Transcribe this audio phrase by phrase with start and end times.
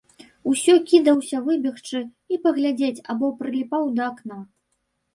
[0.51, 2.03] Усё кідаўся выбегчы
[2.33, 4.45] і паглядзець або прыліпаў да акна.